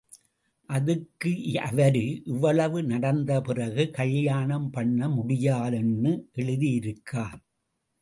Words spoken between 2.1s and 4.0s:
இவ்வளவு நடந்த பிறகு